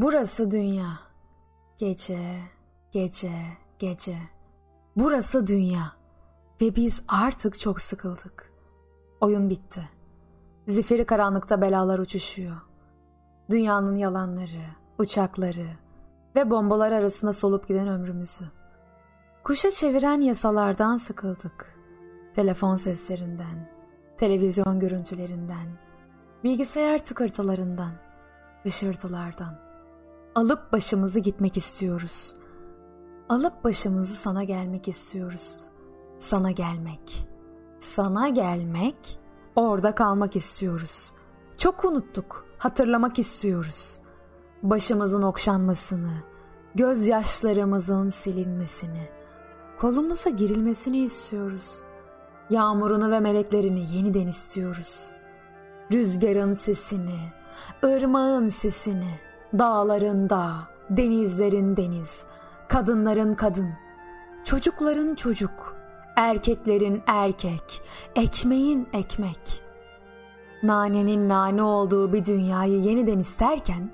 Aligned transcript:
Burası 0.00 0.50
dünya. 0.50 0.98
Gece, 1.78 2.18
gece, 2.92 3.32
gece. 3.78 4.16
Burası 4.96 5.46
dünya. 5.46 5.92
Ve 6.60 6.76
biz 6.76 7.02
artık 7.08 7.60
çok 7.60 7.80
sıkıldık. 7.80 8.52
Oyun 9.20 9.50
bitti. 9.50 9.88
Zifiri 10.68 11.06
karanlıkta 11.06 11.60
belalar 11.60 11.98
uçuşuyor. 11.98 12.56
Dünyanın 13.50 13.96
yalanları, 13.96 14.64
uçakları 14.98 15.66
ve 16.36 16.50
bombalar 16.50 16.92
arasında 16.92 17.32
solup 17.32 17.68
giden 17.68 17.88
ömrümüzü. 17.88 18.44
Kuşa 19.44 19.70
çeviren 19.70 20.20
yasalardan 20.20 20.96
sıkıldık. 20.96 21.78
Telefon 22.34 22.76
seslerinden, 22.76 23.70
televizyon 24.18 24.80
görüntülerinden, 24.80 25.78
bilgisayar 26.44 27.04
tıkırtılarından, 27.04 27.92
ışırtılardan. 28.66 29.69
Alıp 30.40 30.72
başımızı 30.72 31.20
gitmek 31.20 31.56
istiyoruz. 31.56 32.34
Alıp 33.28 33.64
başımızı 33.64 34.16
sana 34.16 34.44
gelmek 34.44 34.88
istiyoruz. 34.88 35.66
Sana 36.18 36.50
gelmek. 36.50 37.28
Sana 37.80 38.28
gelmek, 38.28 39.20
orada 39.56 39.94
kalmak 39.94 40.36
istiyoruz. 40.36 41.12
Çok 41.58 41.84
unuttuk, 41.84 42.46
hatırlamak 42.58 43.18
istiyoruz. 43.18 43.98
Başımızın 44.62 45.22
okşanmasını, 45.22 46.12
gözyaşlarımızın 46.74 48.08
silinmesini, 48.08 49.08
kolumuza 49.78 50.30
girilmesini 50.30 50.98
istiyoruz. 50.98 51.82
Yağmurunu 52.50 53.10
ve 53.10 53.20
meleklerini 53.20 53.96
yeniden 53.96 54.26
istiyoruz. 54.26 55.12
Rüzgarın 55.92 56.54
sesini, 56.54 57.18
ırmağın 57.84 58.48
sesini, 58.48 59.29
dağların 59.58 60.30
dağ, 60.30 60.54
denizlerin 60.90 61.76
deniz, 61.76 62.26
kadınların 62.68 63.34
kadın, 63.34 63.70
çocukların 64.44 65.14
çocuk, 65.14 65.76
erkeklerin 66.16 67.02
erkek, 67.06 67.82
ekmeğin 68.16 68.88
ekmek. 68.92 69.62
Nanenin 70.62 71.28
nane 71.28 71.62
olduğu 71.62 72.12
bir 72.12 72.24
dünyayı 72.24 72.80
yeniden 72.80 73.18
isterken 73.18 73.90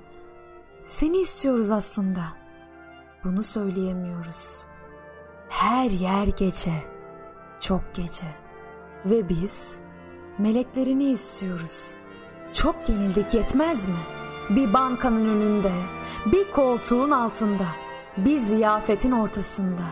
seni 0.85 1.19
istiyoruz 1.19 1.71
aslında. 1.71 2.23
Bunu 3.25 3.43
söyleyemiyoruz. 3.43 4.65
Her 5.49 5.91
yer 5.91 6.27
gece, 6.27 6.73
çok 7.61 7.95
gece 7.95 8.27
ve 9.05 9.29
biz 9.29 9.81
meleklerini 10.39 11.05
istiyoruz. 11.05 11.95
Çok 12.53 12.89
yenildik 12.89 13.35
yetmez 13.35 13.89
mi? 13.89 14.16
Bir 14.51 14.73
bankanın 14.73 15.29
önünde, 15.29 15.73
bir 16.27 16.51
koltuğun 16.51 17.11
altında, 17.11 17.67
bir 18.17 18.39
ziyafetin 18.39 19.11
ortasında. 19.11 19.85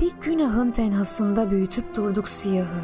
Bir 0.00 0.12
günahın 0.20 0.70
tenhasında 0.70 1.50
büyütüp 1.50 1.96
durduk 1.96 2.28
siyahı. 2.28 2.80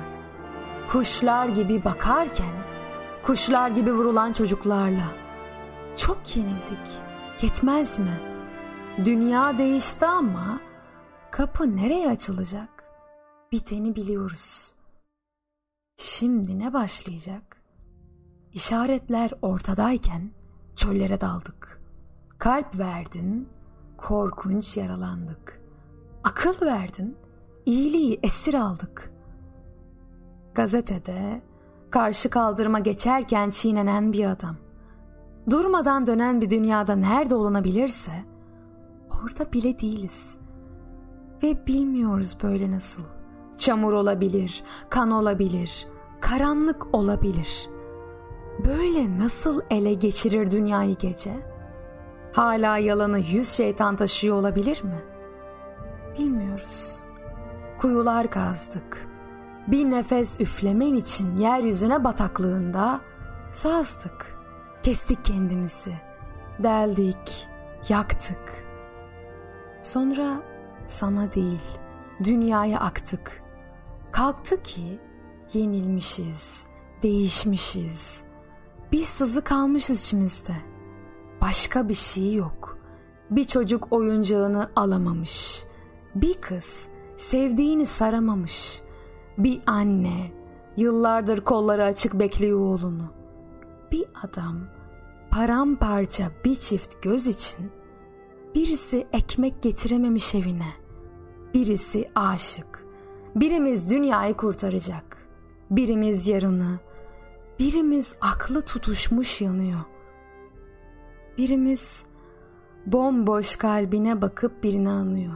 Kuşlar 0.93 1.49
gibi 1.49 1.85
bakarken, 1.85 2.55
kuşlar 3.23 3.71
gibi 3.71 3.93
vurulan 3.93 4.33
çocuklarla. 4.33 5.09
Çok 5.97 6.37
yenildik, 6.37 6.89
yetmez 7.43 7.99
mi? 7.99 8.21
Dünya 9.05 9.59
değişti 9.59 10.07
ama 10.07 10.61
kapı 11.31 11.77
nereye 11.77 12.11
açılacak? 12.11 12.85
Biteni 13.53 13.97
biliyoruz. 13.97 14.75
Şimdi 15.97 16.59
ne 16.59 16.73
başlayacak? 16.73 17.63
İşaretler 18.53 19.31
ortadayken 19.43 20.38
çöllere 20.79 21.21
daldık. 21.21 21.81
Kalp 22.39 22.79
verdin, 22.79 23.49
korkunç 23.97 24.77
yaralandık. 24.77 25.61
Akıl 26.25 26.67
verdin, 26.67 27.17
iyiliği 27.67 28.21
esir 28.23 28.55
aldık. 28.55 29.13
Gazetede 30.55 31.43
karşı 31.91 32.31
kaldırıma 32.31 32.79
geçerken 32.79 33.51
çiğnenen 33.51 34.13
bir 34.13 34.25
adam. 34.25 34.57
Durmadan 35.51 36.07
dönen 36.07 36.41
bir 36.41 36.51
dünyada 36.51 36.97
nerede 36.97 37.35
olunabilirse 37.35 38.13
orada 39.11 39.53
bile 39.53 39.79
değiliz. 39.79 40.39
Ve 41.43 41.67
bilmiyoruz 41.67 42.39
böyle 42.43 42.71
nasıl. 42.71 43.03
Çamur 43.59 43.93
olabilir, 43.93 44.65
kan 44.91 45.11
olabilir, 45.11 45.87
karanlık 46.21 46.95
olabilir. 46.95 47.69
Böyle 48.67 49.19
nasıl 49.19 49.61
ele 49.71 49.95
geçirir 49.95 50.51
dünyayı 50.51 50.97
gece? 50.97 51.33
Hala 52.33 52.79
yalanı 52.79 53.19
yüz 53.19 53.49
şeytan 53.49 53.97
taşıyor 53.97 54.37
olabilir 54.37 54.85
mi? 54.85 55.03
Bilmiyoruz. 56.19 57.01
Kuyular 57.79 58.29
kazdık. 58.31 59.09
Bir 59.67 59.91
nefes 59.91 60.41
üflemen 60.41 60.95
için 60.95 61.37
yeryüzüne 61.37 62.05
bataklığında 62.05 63.01
sazdık. 63.53 64.39
Kestik 64.83 65.25
kendimizi. 65.25 65.93
Deldik, 66.59 67.49
yaktık. 67.89 68.65
Sonra 69.83 70.43
sana 70.87 71.33
değil, 71.33 71.69
dünyaya 72.25 72.81
aktık. 72.81 73.43
Kalktı 74.13 74.63
ki 74.63 75.01
yenilmişiz, 75.53 76.67
değişmişiz. 77.03 78.28
Bir 78.93 79.03
sızı 79.03 79.45
kalmışız 79.45 80.01
içimizde. 80.01 80.53
Başka 81.41 81.89
bir 81.89 81.95
şey 81.95 82.35
yok. 82.35 82.79
Bir 83.31 83.45
çocuk 83.45 83.93
oyuncağını 83.93 84.71
alamamış. 84.77 85.65
Bir 86.15 86.35
kız 86.35 86.89
sevdiğini 87.17 87.87
saramamış. 87.87 88.83
Bir 89.39 89.61
anne 89.67 90.33
yıllardır 90.77 91.41
kolları 91.41 91.85
açık 91.85 92.15
bekliyor 92.15 92.59
oğlunu. 92.59 93.13
Bir 93.93 94.05
adam 94.23 94.59
paramparça 95.31 96.31
bir 96.45 96.57
çift 96.57 97.03
göz 97.03 97.27
için 97.27 97.71
birisi 98.55 99.07
ekmek 99.13 99.63
getirememiş 99.63 100.35
evine. 100.35 100.73
Birisi 101.55 102.11
aşık. 102.15 102.87
Birimiz 103.37 103.91
dünyayı 103.91 104.35
kurtaracak. 104.35 105.29
Birimiz 105.71 106.29
yarını. 106.29 106.79
Birimiz 107.59 108.17
aklı 108.21 108.63
tutuşmuş 108.63 109.41
yanıyor. 109.41 109.81
Birimiz 111.39 112.07
bomboş 112.87 113.57
kalbine 113.57 114.23
bakıp 114.23 114.63
birini 114.63 114.91
anıyor. 114.91 115.35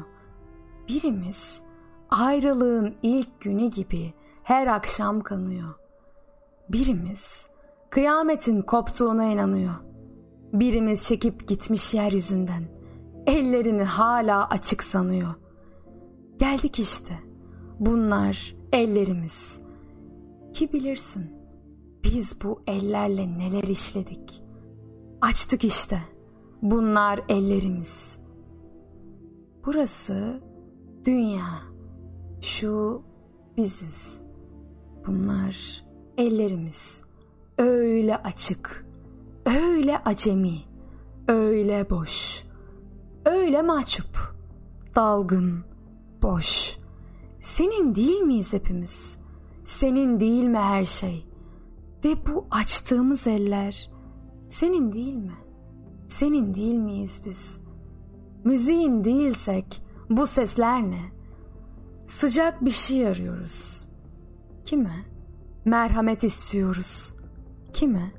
Birimiz 0.89 1.63
ayrılığın 2.11 2.95
ilk 3.03 3.41
günü 3.41 3.67
gibi 3.67 4.13
her 4.43 4.67
akşam 4.67 5.21
kanıyor. 5.21 5.75
Birimiz 6.69 7.49
kıyametin 7.91 8.63
koptuğuna 8.63 9.25
inanıyor. 9.25 9.75
Birimiz 10.53 11.07
çekip 11.07 11.49
gitmiş 11.49 11.95
yeryüzünden. 11.95 12.63
Ellerini 13.27 13.83
hala 13.83 14.49
açık 14.49 14.83
sanıyor. 14.83 15.35
Geldik 16.39 16.79
işte. 16.79 17.19
Bunlar 17.81 18.55
ellerimiz. 18.73 19.61
Ki 20.55 20.73
bilirsin 20.73 21.42
biz 22.05 22.43
bu 22.43 22.63
ellerle 22.67 23.39
neler 23.39 23.63
işledik. 23.63 24.43
Açtık 25.21 25.65
işte. 25.65 25.99
Bunlar 26.63 27.21
ellerimiz. 27.29 28.19
Burası 29.67 30.43
dünya. 31.07 31.49
Şu 32.41 33.03
biziz. 33.57 34.25
Bunlar 35.07 35.85
ellerimiz. 36.19 37.03
Öyle 37.59 38.17
açık. 38.17 38.87
Öyle 39.47 39.99
acemi. 39.99 40.55
Öyle 41.29 41.91
boş. 41.91 42.45
Öyle 43.25 43.63
mahcup. 43.63 44.35
Dalgın. 44.95 45.65
Boş. 46.23 46.79
Senin 47.41 47.95
değil 47.95 48.21
miyiz 48.21 48.53
hepimiz? 48.53 49.19
Senin 49.65 50.21
değil 50.21 50.45
mi 50.45 50.59
her 50.59 50.85
şey? 50.85 51.27
Ve 52.05 52.27
bu 52.27 52.47
açtığımız 52.51 53.27
eller 53.27 53.91
senin 54.51 54.93
değil 54.93 55.15
mi? 55.15 55.35
Senin 56.09 56.55
değil 56.55 56.75
miyiz 56.75 57.21
biz? 57.25 57.61
Müziğin 58.45 59.05
değilsek 59.05 59.83
bu 60.11 60.27
sesler 60.27 60.83
ne? 60.83 61.03
Sıcak 62.07 62.65
bir 62.65 62.71
şey 62.71 63.07
arıyoruz. 63.09 63.89
Kime? 64.65 65.05
Merhamet 65.65 66.25
istiyoruz. 66.25 67.15
Kime? 67.73 68.13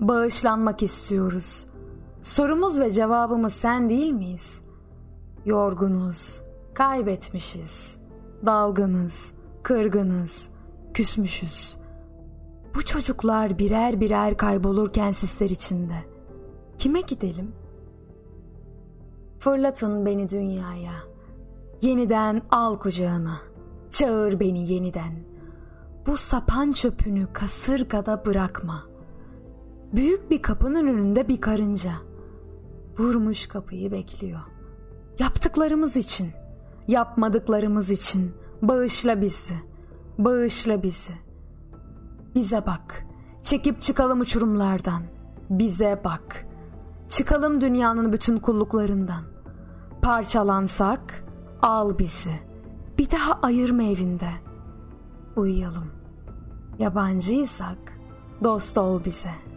Bağışlanmak 0.00 0.82
istiyoruz. 0.82 1.66
Sorumuz 2.22 2.80
ve 2.80 2.90
cevabımız 2.92 3.52
sen 3.52 3.88
değil 3.88 4.12
miyiz? 4.12 4.64
Yorgunuz, 5.44 6.42
kaybetmişiz, 6.74 8.00
dalgınız, 8.46 9.34
kırgınız, 9.62 10.48
küsmüşüz. 10.94 11.76
Bu 12.74 12.84
çocuklar 12.84 13.58
birer 13.58 14.00
birer 14.00 14.36
kaybolurken 14.36 15.12
sisler 15.12 15.50
içinde. 15.50 15.94
Kime 16.78 17.00
gidelim? 17.00 17.52
Fırlatın 19.38 20.06
beni 20.06 20.30
dünyaya. 20.30 20.92
Yeniden 21.82 22.42
al 22.50 22.78
kucağına. 22.78 23.40
Çağır 23.90 24.40
beni 24.40 24.72
yeniden. 24.72 25.24
Bu 26.06 26.16
sapan 26.16 26.72
çöpünü 26.72 27.32
kasırgada 27.32 28.24
bırakma. 28.26 28.82
Büyük 29.92 30.30
bir 30.30 30.42
kapının 30.42 30.86
önünde 30.86 31.28
bir 31.28 31.40
karınca. 31.40 31.92
Vurmuş 32.98 33.46
kapıyı 33.46 33.92
bekliyor. 33.92 34.40
Yaptıklarımız 35.18 35.96
için, 35.96 36.30
yapmadıklarımız 36.88 37.90
için 37.90 38.32
bağışla 38.62 39.20
bizi. 39.20 39.54
Bağışla 40.18 40.82
bizi. 40.82 41.12
Bize 42.34 42.66
bak. 42.66 43.06
Çekip 43.42 43.80
çıkalım 43.80 44.20
uçurumlardan. 44.20 45.02
Bize 45.50 46.00
bak. 46.04 46.46
Çıkalım 47.08 47.60
dünyanın 47.60 48.12
bütün 48.12 48.38
kulluklarından. 48.38 49.22
Parçalansak 50.02 51.24
al 51.62 51.98
bizi. 51.98 52.40
Bir 52.98 53.10
daha 53.10 53.38
ayırma 53.42 53.82
evinde. 53.82 54.30
Uyuyalım. 55.36 55.92
Yabancıysak 56.78 57.78
dost 58.44 58.78
ol 58.78 59.04
bize.'' 59.04 59.53